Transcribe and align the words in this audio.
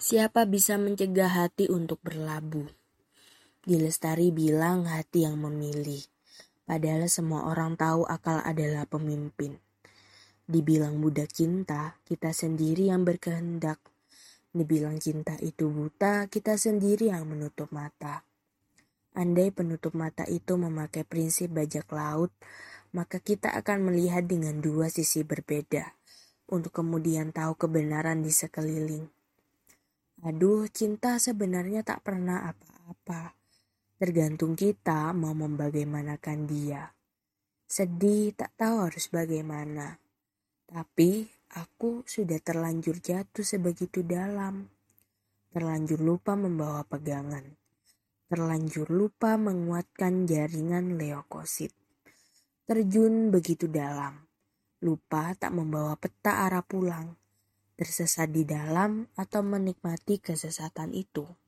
Siapa 0.00 0.48
bisa 0.48 0.80
mencegah 0.80 1.28
hati 1.28 1.68
untuk 1.68 2.00
berlabuh? 2.00 2.64
Dilestari 3.60 4.32
bilang 4.32 4.88
hati 4.88 5.28
yang 5.28 5.36
memilih. 5.36 6.00
Padahal 6.64 7.04
semua 7.12 7.44
orang 7.44 7.76
tahu 7.76 8.08
akal 8.08 8.40
adalah 8.40 8.88
pemimpin. 8.88 9.60
Dibilang 10.48 11.04
budak 11.04 11.28
cinta, 11.36 12.00
kita 12.08 12.32
sendiri 12.32 12.88
yang 12.88 13.04
berkehendak. 13.04 13.76
Dibilang 14.56 14.96
cinta 15.04 15.36
itu 15.36 15.68
buta, 15.68 16.32
kita 16.32 16.56
sendiri 16.56 17.12
yang 17.12 17.28
menutup 17.28 17.68
mata. 17.68 18.24
Andai 19.12 19.52
penutup 19.52 19.92
mata 19.92 20.24
itu 20.24 20.56
memakai 20.56 21.04
prinsip 21.04 21.52
bajak 21.52 21.84
laut, 21.92 22.32
maka 22.96 23.20
kita 23.20 23.52
akan 23.52 23.92
melihat 23.92 24.24
dengan 24.24 24.64
dua 24.64 24.88
sisi 24.88 25.28
berbeda, 25.28 25.92
untuk 26.48 26.72
kemudian 26.72 27.36
tahu 27.36 27.52
kebenaran 27.60 28.24
di 28.24 28.32
sekeliling. 28.32 29.19
Aduh, 30.20 30.68
cinta 30.68 31.16
sebenarnya 31.16 31.80
tak 31.80 32.04
pernah 32.04 32.44
apa-apa. 32.44 33.32
Tergantung 33.96 34.52
kita 34.52 35.16
mau 35.16 35.32
membagaimanakan 35.32 36.44
dia. 36.44 36.92
Sedih 37.64 38.36
tak 38.36 38.52
tahu 38.60 38.84
harus 38.84 39.08
bagaimana. 39.08 39.96
Tapi 40.68 41.24
aku 41.56 42.04
sudah 42.04 42.36
terlanjur 42.36 43.00
jatuh 43.00 43.40
sebegitu 43.40 44.04
dalam. 44.04 44.68
Terlanjur 45.56 46.04
lupa 46.04 46.36
membawa 46.36 46.84
pegangan. 46.84 47.56
Terlanjur 48.28 48.92
lupa 48.92 49.40
menguatkan 49.40 50.28
jaringan 50.28 51.00
leukosit. 51.00 51.72
Terjun 52.68 53.32
begitu 53.32 53.72
dalam. 53.72 54.20
Lupa 54.84 55.32
tak 55.32 55.56
membawa 55.56 55.96
peta 55.96 56.44
arah 56.44 56.60
pulang 56.60 57.16
tersesat 57.80 58.28
di 58.28 58.44
dalam 58.44 59.08
atau 59.16 59.40
menikmati 59.40 60.20
kesesatan 60.20 60.92
itu. 60.92 61.24